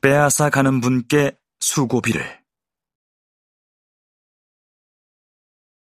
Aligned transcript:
빼앗아 0.00 0.50
가는 0.50 0.80
분께 0.80 1.36
수고비를. 1.60 2.38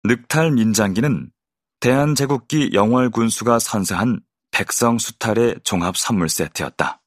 늑탈 0.03 0.51
민장기는 0.51 1.31
대한제국기 1.79 2.71
영월 2.73 3.11
군수가 3.11 3.61
선사한 3.61 4.21
백성 4.51 4.99
수탈의 4.99 5.61
종합 5.63 5.97
선물 5.97 6.29
세트였다. 6.29 7.01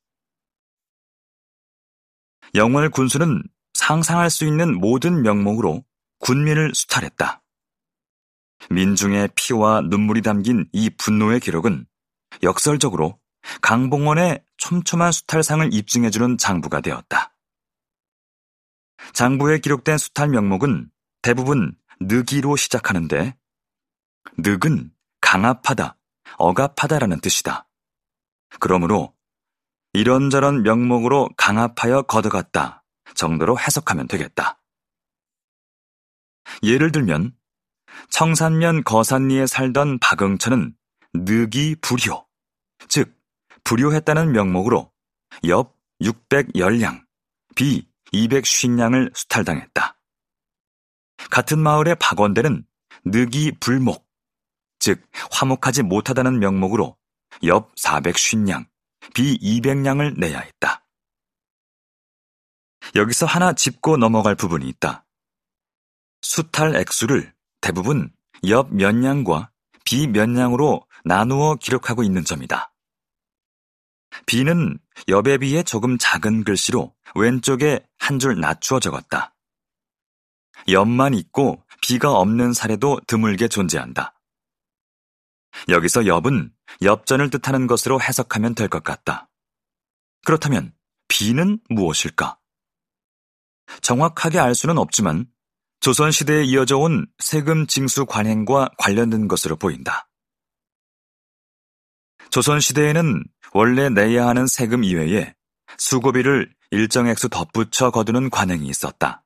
영월 2.56 2.90
군수는 2.90 3.44
상상할 3.74 4.30
수 4.30 4.46
있는 4.46 4.80
모든 4.80 5.24
명목으로 5.24 5.84
군민을 6.20 6.74
수탈했다. 6.74 7.44
민중의 8.70 9.30
피와 9.36 9.82
눈물이 9.82 10.22
담긴 10.22 10.70
이 10.72 10.90
분노의 10.90 11.42
기록은 11.42 11.86
역설적으로 12.44 13.20
강봉원의 13.62 14.44
촘촘한 14.58 15.12
수탈상을 15.12 15.74
입증해주는 15.74 16.38
장부가 16.38 16.82
되었다. 16.82 17.36
장부에 19.14 19.60
기록된 19.60 19.98
수탈 19.98 20.30
명목은 20.30 20.90
대부분 21.22 21.76
늑이로 22.00 22.56
시작하는데 22.56 23.38
늑은 24.38 24.92
강압하다, 25.22 25.98
억압하다라는 26.38 27.20
뜻이다. 27.22 27.68
그러므로 28.60 29.14
이런저런 29.94 30.64
명목으로 30.64 31.30
강압하여 31.38 32.04
걷어갔다 32.04 32.84
정도로 33.16 33.60
해석하면 33.60 34.08
되겠다. 34.08 34.60
예를 36.64 36.92
들면 36.92 37.36
청산면 38.10 38.84
거산리에 38.84 39.48
살던 39.48 40.00
박응천은 40.00 40.76
늑이 41.14 41.76
불효, 41.82 42.26
즉 42.88 43.16
불효했다는 43.64 44.32
명목으로 44.32 44.92
옆 45.46 45.78
610량, 46.02 47.06
비 47.56 47.88
250량을 48.14 49.16
수탈당했다. 49.16 49.98
같은 51.32 51.60
마을의 51.60 51.96
박원대는 52.00 52.66
늑이 53.06 53.54
불목, 53.60 54.08
즉 54.80 55.02
화목하지 55.32 55.84
못하다는 55.84 56.40
명목으로 56.40 56.98
옆 57.44 57.74
450량, 57.76 58.68
비 59.14 59.38
200량을 59.40 60.20
내야 60.20 60.40
했다. 60.40 60.86
여기서 62.96 63.26
하나 63.26 63.54
짚고 63.54 63.98
넘어갈 63.98 64.36
부분이 64.36 64.68
있다. 64.68 65.06
수탈 66.22 66.76
액수를 66.76 67.34
대부분 67.62 68.14
옆 68.48 68.74
면량과 68.74 69.52
비 69.86 70.08
면량으로 70.08 70.86
나누어 71.06 71.56
기록하고 71.56 72.04
있는 72.04 72.24
점이다. 72.24 72.73
비는 74.26 74.78
옆에 75.08 75.38
비해 75.38 75.64
조금 75.64 75.98
작은 75.98 76.44
글씨로 76.44 76.94
왼쪽에 77.16 77.86
한 77.98 78.20
줄 78.20 78.40
낮추어 78.40 78.80
적었다. 78.80 79.36
옆만 80.70 81.14
있고 81.16 81.64
비가 81.82 82.12
없는 82.12 82.54
사례도 82.54 83.02
드물게 83.08 83.48
존재한다. 83.48 84.14
여기서 85.70 86.06
옆은 86.08 86.52
엽전을 86.82 87.30
뜻하는 87.30 87.68
것으로 87.68 88.02
해석하면 88.02 88.56
될 88.56 88.70
것 88.70 88.84
같다. 88.84 89.30
그렇다면 90.26 90.74
비는 91.08 91.60
무엇일까? 91.70 92.40
정확하게 93.82 94.40
알 94.40 94.56
수는 94.56 94.78
없지만 94.78 95.28
조선시대에 95.82 96.44
이어져 96.46 96.78
온 96.78 97.06
세금 97.20 97.68
징수 97.68 98.06
관행과 98.06 98.70
관련된 98.78 99.28
것으로 99.28 99.58
보인다. 99.58 100.08
조선시대에는 102.34 103.24
원래 103.54 103.90
내야 103.90 104.26
하는 104.28 104.48
세금 104.48 104.84
이외에 104.84 105.36
수고비를 105.78 106.52
일정 106.72 107.06
액수 107.06 107.30
덧붙여 107.30 107.92
거두는 107.92 108.32
관행이 108.32 108.68
있었다. 108.68 109.24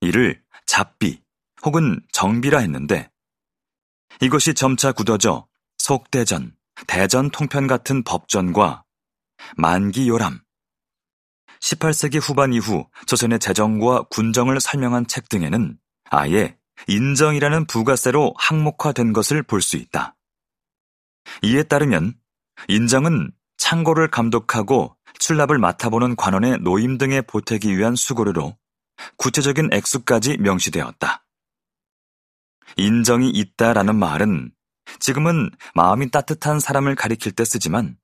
이를 0.00 0.42
잡비 0.66 1.22
혹은 1.64 2.00
정비라 2.10 2.58
했는데 2.58 3.08
이것이 4.20 4.54
점차 4.54 4.90
굳어져 4.90 5.46
속대전, 5.78 6.56
대전 6.88 7.30
통편 7.30 7.68
같은 7.68 8.02
법전과 8.02 8.82
만기 9.56 10.08
요람, 10.08 10.40
18세기 11.60 12.20
후반 12.20 12.52
이후 12.52 12.88
조선의 13.06 13.38
재정과 13.38 14.06
군정을 14.10 14.58
설명한 14.58 15.06
책 15.06 15.28
등에는 15.28 15.78
아예 16.10 16.58
인정이라는 16.88 17.68
부가세로 17.68 18.34
항목화된 18.36 19.12
것을 19.12 19.44
볼 19.44 19.62
수 19.62 19.76
있다. 19.76 20.16
이에 21.44 21.62
따르면 21.62 22.18
인정은 22.68 23.30
창고를 23.56 24.10
감독하고 24.10 24.96
출납을 25.18 25.58
맡아보는 25.58 26.16
관원의 26.16 26.58
노임 26.60 26.98
등에 26.98 27.22
보태기 27.22 27.76
위한 27.76 27.94
수고료로 27.96 28.56
구체적인 29.16 29.72
액수까지 29.72 30.38
명시되었다. 30.38 31.24
인정이 32.76 33.30
있다라는 33.30 33.96
말은 33.96 34.52
지금은 34.98 35.50
마음이 35.74 36.10
따뜻한 36.10 36.60
사람을 36.60 36.94
가리킬 36.94 37.32
때 37.32 37.44
쓰지만 37.44 37.96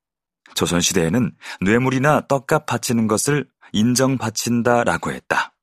조선시대에는 0.54 1.32
뇌물이나 1.60 2.26
떡값 2.26 2.66
바치는 2.66 3.06
것을 3.06 3.48
인정 3.72 4.18
바친다라고 4.18 5.12
했다. 5.12 5.54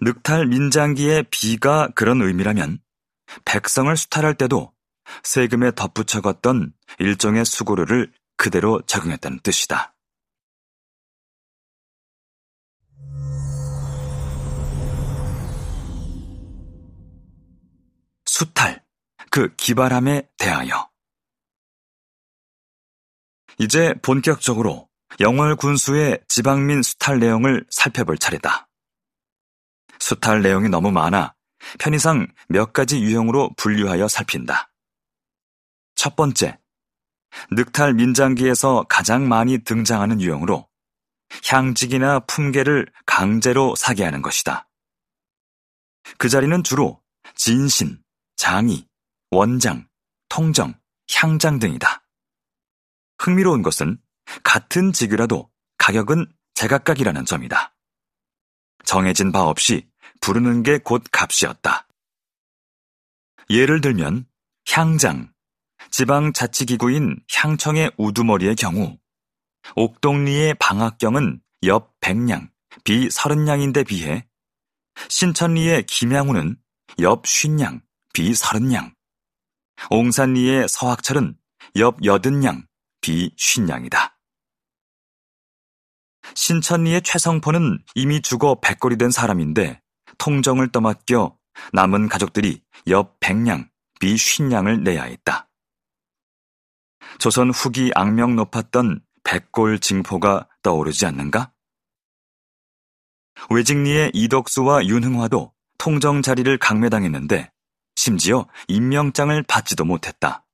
늑탈 0.00 0.46
민장기의 0.46 1.26
비가 1.30 1.88
그런 1.94 2.22
의미라면 2.22 2.80
백성을 3.44 3.94
수탈할 3.96 4.34
때도 4.34 4.72
세금에 5.22 5.72
덧붙여 5.72 6.20
걷던 6.20 6.72
일종의 6.98 7.44
수고료를 7.44 8.12
그대로 8.36 8.80
적용했다는 8.82 9.40
뜻이다. 9.40 9.94
수탈, 18.26 18.84
그 19.30 19.54
기발함에 19.56 20.28
대하여. 20.38 20.90
이제 23.58 23.94
본격적으로 24.02 24.88
영월 25.20 25.56
군수의 25.56 26.20
지방민 26.28 26.82
수탈 26.82 27.18
내용을 27.18 27.64
살펴볼 27.70 28.18
차례다. 28.18 28.68
수탈 29.98 30.42
내용이 30.42 30.68
너무 30.68 30.90
많아 30.90 31.34
편의상 31.78 32.26
몇 32.48 32.72
가지 32.72 33.00
유형으로 33.00 33.54
분류하여 33.56 34.08
살핀다. 34.08 34.70
첫 36.06 36.14
번째, 36.14 36.56
늑탈 37.50 37.94
민장기에서 37.94 38.86
가장 38.88 39.28
많이 39.28 39.58
등장하는 39.58 40.20
유형으로 40.20 40.68
향직이나 41.44 42.20
품계를 42.20 42.86
강제로 43.06 43.74
사게 43.74 44.04
하는 44.04 44.22
것이다. 44.22 44.68
그 46.16 46.28
자리는 46.28 46.62
주로 46.62 47.02
진신, 47.34 48.00
장이, 48.36 48.86
원장, 49.32 49.88
통정, 50.28 50.74
향장 51.12 51.58
등이다. 51.58 52.06
흥미로운 53.18 53.62
것은 53.62 54.00
같은 54.44 54.92
직유라도 54.92 55.50
가격은 55.76 56.32
제각각이라는 56.54 57.24
점이다. 57.24 57.74
정해진 58.84 59.32
바 59.32 59.42
없이 59.42 59.90
부르는 60.20 60.62
게 60.62 60.78
곧 60.78 61.02
값이었다. 61.10 61.88
예를 63.50 63.80
들면 63.80 64.28
향장, 64.70 65.32
지방자치기구인 65.90 67.16
향청의 67.32 67.92
우두머리의 67.96 68.56
경우 68.56 68.98
옥동리의 69.74 70.54
방학경은 70.54 71.40
옆 71.64 71.98
100량, 72.00 72.48
비 72.84 73.08
30량인데 73.08 73.86
비해 73.86 74.26
신천리의 75.08 75.84
김양우는 75.84 76.56
옆 77.00 77.24
50량, 77.24 77.82
비 78.12 78.30
30량, 78.32 78.94
옹산리의 79.90 80.68
서학철은 80.68 81.36
옆 81.76 82.00
80량, 82.00 82.66
비 83.00 83.34
50량이다. 83.36 84.12
신천리의 86.34 87.02
최성포는 87.02 87.82
이미 87.94 88.20
죽어 88.20 88.60
백골이 88.60 88.96
된 88.96 89.10
사람인데 89.10 89.80
통정을 90.18 90.72
떠맡겨 90.72 91.36
남은 91.72 92.08
가족들이 92.08 92.62
옆 92.88 93.20
100량, 93.20 93.68
비 94.00 94.14
50량을 94.14 94.82
내야 94.82 95.04
했다. 95.04 95.45
조선 97.18 97.50
후기 97.50 97.90
악명 97.94 98.36
높았던 98.36 99.00
백골 99.24 99.80
징포가 99.80 100.48
떠오르지 100.62 101.06
않는가? 101.06 101.52
외직리의 103.50 104.12
이덕수와 104.14 104.86
윤흥화도 104.86 105.52
통정 105.78 106.22
자리를 106.22 106.56
강매당했는데 106.58 107.50
심지어 107.96 108.46
임명장을 108.68 109.42
받지도 109.44 109.84
못했다. 109.84 110.44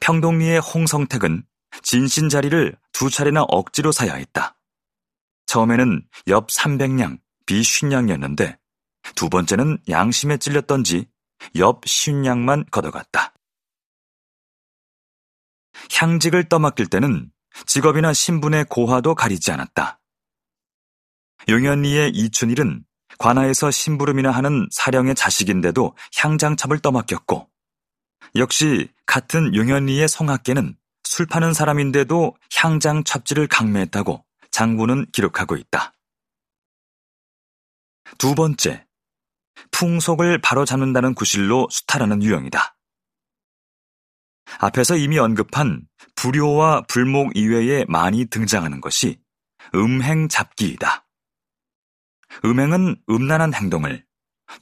평동리의 0.00 0.60
홍성택은 0.60 1.44
진신 1.82 2.28
자리를 2.28 2.76
두 2.92 3.10
차례나 3.10 3.42
억지로 3.42 3.92
사야 3.92 4.14
했다. 4.14 4.56
처음에는 5.46 6.06
옆 6.28 6.48
300량, 6.48 7.18
비 7.46 7.60
50량이었는데 7.60 8.58
두 9.16 9.28
번째는 9.28 9.78
양심에 9.88 10.38
찔렸던지 10.38 11.06
옆 11.56 11.82
50량만 11.82 12.70
걷어갔다. 12.70 13.31
향직을 15.90 16.48
떠맡길 16.48 16.86
때는 16.86 17.30
직업이나 17.66 18.12
신분의 18.12 18.66
고하도 18.68 19.14
가리지 19.14 19.50
않았다. 19.52 20.00
용현리의 21.48 22.10
이춘일은 22.10 22.84
관아에서 23.18 23.70
심부름이나 23.70 24.30
하는 24.30 24.68
사령의 24.70 25.14
자식인데도 25.14 25.96
향장첩을 26.16 26.78
떠맡겼고 26.78 27.48
역시 28.36 28.88
같은 29.06 29.54
용현리의 29.54 30.08
성학계는 30.08 30.76
술 31.04 31.26
파는 31.26 31.52
사람인데도 31.52 32.34
향장 32.56 33.04
첩지를 33.04 33.46
강매했다고 33.48 34.24
장군은 34.50 35.06
기록하고 35.12 35.56
있다. 35.56 35.94
두 38.18 38.34
번째, 38.34 38.86
풍속을 39.70 40.40
바로잡는다는 40.40 41.14
구실로 41.14 41.68
수탈하는 41.70 42.22
유형이다. 42.22 42.76
앞에서 44.58 44.96
이미 44.96 45.18
언급한 45.18 45.86
불효와 46.14 46.82
불목 46.88 47.36
이외에 47.36 47.84
많이 47.88 48.26
등장하는 48.26 48.80
것이 48.80 49.20
음행 49.74 50.28
잡기이다. 50.28 51.06
음행은 52.44 52.96
음란한 53.08 53.54
행동을, 53.54 54.04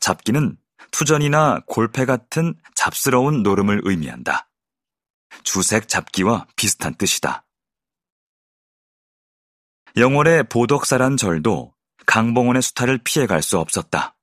잡기는 0.00 0.56
투전이나 0.90 1.60
골패 1.66 2.04
같은 2.04 2.54
잡스러운 2.74 3.42
노름을 3.42 3.82
의미한다. 3.84 4.50
주색 5.44 5.88
잡기와 5.88 6.46
비슷한 6.56 6.94
뜻이다. 6.94 7.46
영월의 9.96 10.44
보덕사란 10.44 11.16
절도 11.16 11.74
강봉원의 12.06 12.62
수탈을 12.62 12.98
피해갈 12.98 13.42
수 13.42 13.58
없었다. 13.58 14.16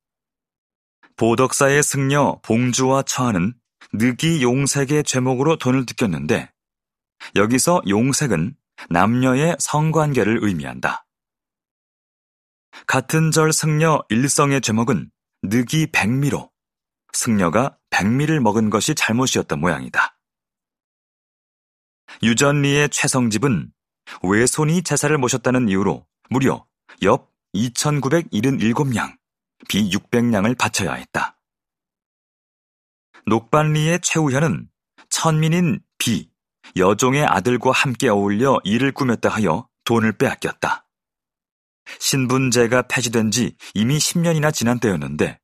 보덕사의 1.16 1.84
승려 1.84 2.40
봉주와 2.44 3.04
처하는 3.04 3.54
느기 3.94 4.44
용색의 4.44 5.04
제목으로 5.04 5.58
돈을 5.58 5.86
뜯겼는데 5.86 6.52
여기서 7.36 7.82
용색은 7.88 8.56
남녀의 8.90 9.58
성관계를 9.60 10.40
의미한다. 10.42 11.06
같은 12.86 13.32
절 13.32 13.52
승려 13.52 14.04
일성의 14.10 14.62
제목은 14.62 15.10
느기 15.44 15.88
백미로 15.92 16.52
승려가 17.14 17.78
백미를 17.90 18.40
먹은 18.40 18.70
것이 18.70 18.94
잘못이었던 18.94 19.60
모양이다. 19.60 20.18
유전리의 22.24 22.90
최성집은 22.90 23.72
외손이 24.24 24.84
제사를 24.84 25.16
모셨다는 25.18 25.70
이유로 25.70 26.06
무려 26.30 26.66
엽 27.04 27.32
2977냥, 27.56 29.18
비 29.68 29.90
600냥을 29.90 30.58
바쳐야 30.58 30.94
했다. 30.94 31.37
녹반리의 33.28 34.00
최우현은 34.02 34.70
천민인 35.10 35.82
비, 35.98 36.32
여종의 36.78 37.26
아들과 37.26 37.72
함께 37.72 38.08
어울려 38.08 38.58
일을 38.64 38.94
꾸몄다 38.94 39.28
하여 39.28 39.68
돈을 39.84 40.18
빼앗겼다. 40.18 40.88
신분제가 42.00 42.84
폐지된 42.84 43.32
지 43.32 43.58
이미 43.74 43.98
10년이나 43.98 44.54
지난 44.54 44.80
때였는데 44.80 45.42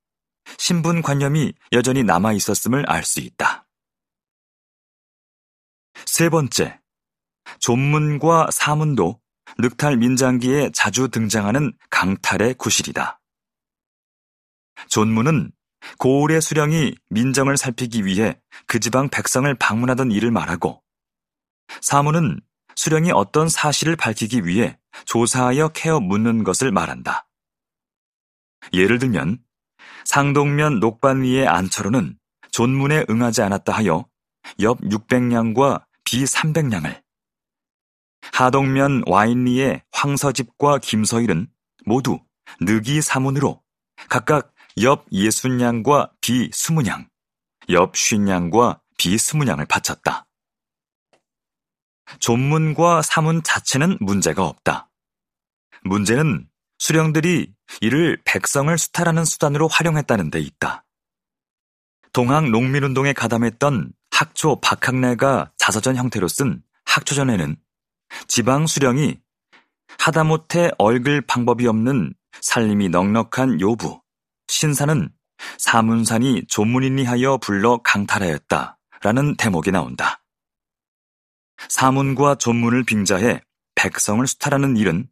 신분관념이 0.58 1.54
여전히 1.74 2.04
남아 2.04 2.32
있었음을 2.34 2.90
알 2.90 3.04
수 3.04 3.20
있다. 3.20 3.68
세 6.06 6.30
번째, 6.30 6.80
존문과 7.60 8.48
사문도 8.52 9.20
늑탈 9.60 9.98
민장기에 9.98 10.72
자주 10.74 11.10
등장하는 11.10 11.74
강탈의 11.90 12.54
구실이다. 12.56 13.20
존문은 14.88 15.52
고을의 15.98 16.42
수령이 16.42 16.96
민정을 17.10 17.58
살피기 17.58 18.06
위해 18.06 18.40
그 18.68 18.80
지방 18.80 19.10
백성을 19.10 19.54
방문하던 19.56 20.12
일을 20.12 20.32
말하고 20.32 20.82
사문은 21.82 22.40
수령이 22.76 23.12
어떤 23.12 23.50
사실을 23.50 23.96
밝히기 23.96 24.46
위해 24.46 24.78
조사하여 25.06 25.70
캐어 25.70 26.00
묻는 26.00 26.44
것을 26.44 26.72
말한다. 26.72 27.28
예를 28.74 29.00
들면 29.00 29.40
상동면 30.06 30.80
녹반 30.80 31.22
위의 31.22 31.48
안철호는 31.48 32.18
존문에 32.52 33.06
응하지 33.10 33.42
않았다 33.42 33.74
하여 33.74 34.06
엽 34.62 34.80
600냥과 34.82 35.84
비 36.04 36.24
300냥을 36.24 37.02
하동면 38.34 39.04
와인리의 39.08 39.84
황서집과 39.92 40.80
김서일은 40.80 41.48
모두 41.86 42.20
느기 42.62 43.02
사문으로 43.02 43.62
각각 44.10 44.53
엽 44.81 45.06
예순냥과 45.12 46.14
비 46.20 46.50
스무냥, 46.52 47.08
엽 47.70 47.96
쉰냥과 47.96 48.81
비 48.98 49.18
스무냥을 49.18 49.66
바쳤다. 49.66 50.25
존문과 52.20 53.04
사문 53.04 53.44
자체는 53.44 53.98
문제가 54.02 54.46
없다. 54.46 54.90
문제는 55.84 56.48
수령들이 56.80 57.54
이를 57.81 58.20
백성을 58.25 58.75
수탈하는 58.78 59.25
수단으로 59.25 59.68
활용했다는 59.68 60.31
데 60.31 60.40
있다. 60.40 60.86
동학 62.12 62.50
농민운동에 62.50 63.14
가담했던 63.14 63.94
학초 64.12 64.60
박학래가 64.60 65.52
자서전 65.58 65.96
형태로 65.96 66.28
쓴 66.28 66.64
학초전에는 66.86 67.56
지방 68.28 68.68
수령이 68.68 69.20
하다못해 70.00 70.72
얼글 70.78 71.22
방법이 71.22 71.68
없는 71.68 72.14
살림이 72.42 72.90
넉넉한 72.90 73.62
요부, 73.62 74.03
신사는 74.63 75.10
사문산이 75.57 76.45
조문인이 76.48 77.04
하여 77.04 77.38
불러 77.38 77.81
강탈하였다. 77.83 78.80
라는 79.01 79.36
대목이 79.36 79.71
나온다. 79.71 80.24
사문과 81.68 82.36
존문을 82.36 82.86
빙자해 82.86 83.42
백성을 83.75 84.25
수탈하는 84.25 84.77
일은 84.77 85.10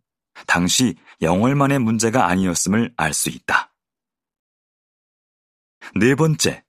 당시 0.48 0.96
영월만의 1.22 1.80
문제가 1.80 2.28
아니었음을 2.28 2.94
알 2.96 3.14
수 3.14 3.30
있다. 3.30 3.74
네 5.96 6.16
번째, 6.16 6.64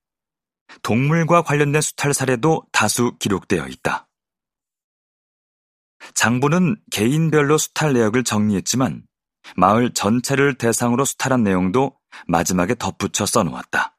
동물과 0.83 1.43
관련된 1.43 1.81
수탈 1.81 2.13
사례도 2.13 2.67
다수 2.73 3.17
기록되어 3.21 3.69
있다. 3.69 4.09
장부는 6.15 6.83
개인별로 6.91 7.59
수탈 7.59 7.93
내역을 7.93 8.25
정리했지만 8.25 9.07
마을 9.55 9.95
전체를 9.95 10.59
대상으로 10.59 11.05
수탈한 11.05 11.45
내용도 11.45 12.02
마지막에 12.27 12.75
덧붙여 12.75 13.27
써놓았다. 13.27 13.97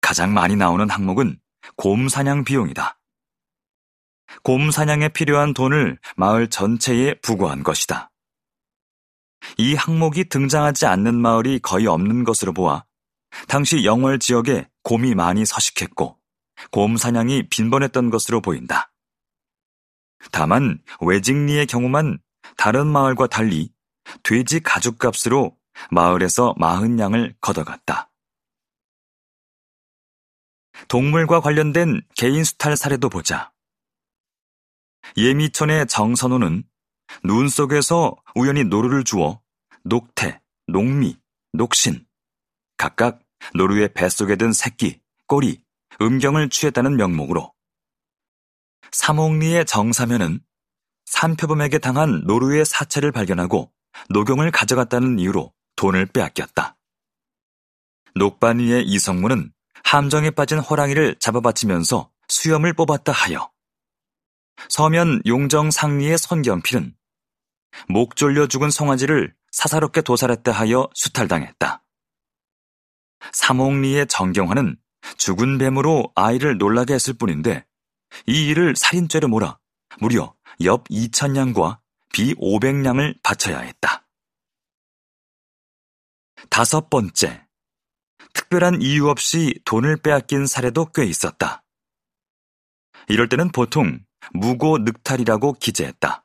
가장 0.00 0.34
많이 0.34 0.56
나오는 0.56 0.88
항목은 0.88 1.38
곰 1.76 2.08
사냥 2.08 2.44
비용이다. 2.44 2.98
곰 4.42 4.70
사냥에 4.70 5.08
필요한 5.08 5.54
돈을 5.54 5.98
마을 6.16 6.48
전체에 6.48 7.14
부과한 7.20 7.62
것이다. 7.62 8.10
이 9.58 9.74
항목이 9.74 10.24
등장하지 10.28 10.86
않는 10.86 11.14
마을이 11.14 11.60
거의 11.60 11.86
없는 11.86 12.24
것으로 12.24 12.52
보아 12.52 12.84
당시 13.48 13.84
영월 13.84 14.18
지역에 14.18 14.68
곰이 14.82 15.14
많이 15.14 15.44
서식했고 15.44 16.18
곰 16.70 16.96
사냥이 16.96 17.48
빈번했던 17.48 18.10
것으로 18.10 18.40
보인다. 18.40 18.92
다만 20.30 20.82
외직리의 21.00 21.66
경우만 21.66 22.18
다른 22.56 22.86
마을과 22.86 23.26
달리 23.26 23.72
돼지 24.22 24.60
가죽값으로 24.60 25.56
마을에서 25.90 26.54
마흔 26.58 26.98
양을 26.98 27.34
걷어갔다. 27.40 28.10
동물과 30.88 31.40
관련된 31.40 32.02
개인 32.16 32.44
수탈 32.44 32.76
사례도 32.76 33.08
보자. 33.08 33.52
예미천의 35.16 35.86
정선호는 35.86 36.64
눈 37.22 37.48
속에서 37.48 38.16
우연히 38.34 38.64
노루를 38.64 39.04
주어 39.04 39.40
녹태, 39.84 40.40
녹미, 40.66 41.18
녹신 41.52 42.06
각각 42.76 43.20
노루의 43.54 43.92
뱃속에 43.92 44.36
든 44.36 44.52
새끼, 44.52 45.00
꼬리, 45.26 45.62
음경을 46.00 46.48
취했다는 46.48 46.96
명목으로 46.96 47.52
사목리의 48.90 49.66
정사면은 49.66 50.40
산표범에게 51.06 51.78
당한 51.78 52.22
노루의 52.24 52.64
사체를 52.64 53.12
발견하고 53.12 53.72
녹용을 54.10 54.50
가져갔다는 54.50 55.18
이유로 55.18 55.52
돈을 55.84 56.06
빼앗겼다. 56.06 56.78
녹반위의 58.14 58.84
이성문은 58.86 59.52
함정에 59.84 60.30
빠진 60.30 60.58
호랑이를 60.58 61.16
잡아바치면서 61.18 62.10
수염을 62.28 62.72
뽑았다 62.72 63.12
하여 63.12 63.50
서면 64.70 65.20
용정 65.26 65.70
상리의 65.70 66.16
손견필은 66.16 66.94
목 67.90 68.16
졸려 68.16 68.46
죽은 68.46 68.70
송아지를 68.70 69.34
사사롭게 69.50 70.00
도살했다 70.00 70.52
하여 70.52 70.88
수탈당했다. 70.94 71.84
사목리의 73.32 74.06
정경화는 74.06 74.78
죽은 75.18 75.58
뱀으로 75.58 76.10
아이를 76.14 76.56
놀라게 76.56 76.94
했을 76.94 77.12
뿐인데 77.12 77.66
이 78.26 78.46
일을 78.48 78.74
살인죄로 78.74 79.28
몰아 79.28 79.58
무려 80.00 80.34
엽 80.62 80.84
2천냥과 80.88 81.80
비 82.14 82.34
500냥을 82.36 83.22
바쳐야 83.22 83.58
했다. 83.58 84.03
다섯 86.50 86.90
번째, 86.90 87.46
특별한 88.32 88.82
이유 88.82 89.08
없이 89.08 89.58
돈을 89.64 89.96
빼앗긴 89.98 90.46
사례도 90.46 90.92
꽤 90.92 91.04
있었다. 91.04 91.62
이럴 93.08 93.28
때는 93.28 93.50
보통 93.50 94.00
무고 94.32 94.78
늑탈이라고 94.78 95.54
기재했다. 95.54 96.24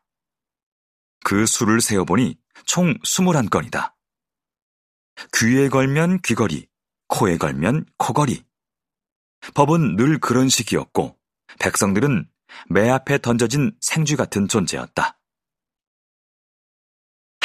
그 1.23 1.45
수를 1.45 1.81
세어보니 1.81 2.37
총 2.65 2.93
21건이다. 2.99 3.93
귀에 5.33 5.69
걸면 5.69 6.21
귀걸이, 6.21 6.67
코에 7.07 7.37
걸면 7.37 7.85
코걸이. 7.97 8.43
법은 9.53 9.95
늘 9.95 10.19
그런 10.19 10.49
식이었고 10.49 11.17
백성들은 11.59 12.29
매 12.69 12.89
앞에 12.89 13.19
던져진 13.19 13.75
생쥐 13.81 14.15
같은 14.15 14.47
존재였다. 14.47 15.18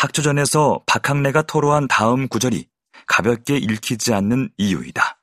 학조전에서 0.04 0.82
박학래가 0.86 1.42
토로한 1.42 1.88
다음 1.88 2.28
구절이 2.28 2.66
가볍게 3.06 3.56
읽히지 3.56 4.12
않는 4.12 4.50
이유이다. 4.56 5.20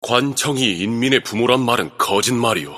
관청이 0.00 0.78
인민의 0.78 1.22
부모란 1.22 1.60
말은 1.60 1.98
거짓말이오. 1.98 2.74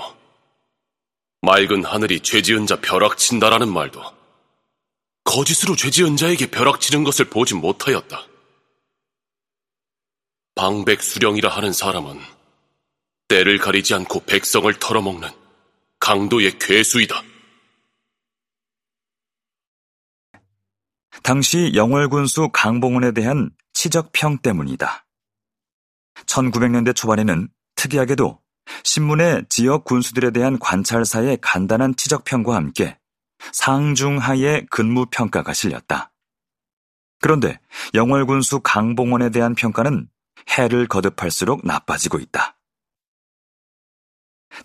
맑은 1.42 1.84
하늘이 1.84 2.20
죄지은 2.20 2.66
자 2.66 2.80
벼락친다라는 2.80 3.72
말도 3.72 4.00
거짓으로 5.24 5.76
죄지은 5.76 6.16
자에게 6.16 6.50
벼락치는 6.50 7.04
것을 7.04 7.26
보지 7.26 7.54
못하였다. 7.54 8.26
방백수령이라 10.54 11.48
하는 11.48 11.72
사람은 11.72 12.20
때를 13.28 13.58
가리지 13.58 13.94
않고 13.94 14.24
백성을 14.24 14.72
털어먹는 14.78 15.30
강도의 16.00 16.58
괴수이다. 16.58 17.31
당시 21.22 21.72
영월 21.74 22.08
군수 22.08 22.48
강봉원에 22.52 23.12
대한 23.12 23.50
치적평 23.74 24.38
때문이다. 24.38 25.06
1900년대 26.26 26.94
초반에는 26.94 27.48
특이하게도 27.76 28.40
신문에 28.84 29.42
지역 29.48 29.84
군수들에 29.84 30.30
대한 30.30 30.58
관찰사의 30.58 31.38
간단한 31.40 31.96
치적평과 31.96 32.54
함께 32.54 32.98
상중하의 33.52 34.66
근무평가가 34.70 35.52
실렸다. 35.52 36.12
그런데 37.20 37.60
영월 37.94 38.26
군수 38.26 38.60
강봉원에 38.60 39.30
대한 39.30 39.54
평가는 39.54 40.08
해를 40.50 40.86
거듭할수록 40.86 41.64
나빠지고 41.64 42.18
있다. 42.18 42.58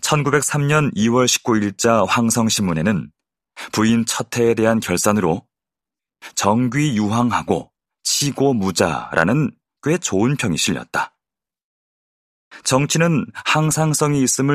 1903년 0.00 0.94
2월 0.94 1.26
19일자 1.26 2.06
황성신문에는 2.06 3.10
부인 3.72 4.04
첫해에 4.04 4.54
대한 4.54 4.80
결산으로 4.80 5.47
정귀유황하고 6.34 7.70
치고무자라는 8.02 9.50
꽤 9.82 9.98
좋은 9.98 10.36
평이 10.36 10.56
실렸다. 10.56 11.14
정치는 12.64 13.26
항상성이 13.32 14.22
있음을 14.22 14.46